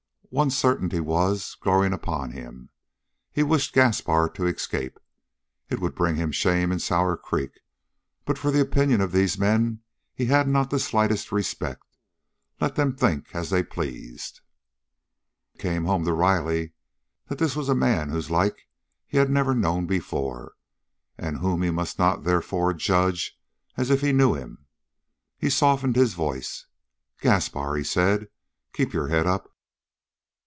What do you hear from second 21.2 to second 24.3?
whom he must not, therefore, judge as if he